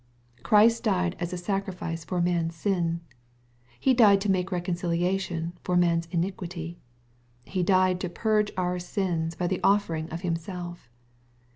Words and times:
Christ 0.41 0.81
died 0.83 1.15
as 1.19 1.31
a 1.31 1.37
sacrifice 1.37 2.03
for 2.03 2.19
man's 2.23 2.55
sin. 2.55 3.01
He 3.79 3.93
died 3.93 4.19
to 4.21 4.31
make 4.31 4.51
reconciliation 4.51 5.53
for 5.63 5.77
man's 5.77 6.07
iniquity. 6.07 6.79
He 7.45 7.61
died 7.61 7.99
to 8.01 8.09
purge 8.09 8.51
our 8.57 8.79
sins 8.79 9.35
by 9.35 9.45
the 9.45 9.59
offering 9.63 10.09
of 10.09 10.21
Himself. 10.21 10.89